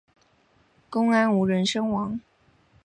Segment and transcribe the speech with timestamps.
[0.89, 2.19] 公安无人伤亡。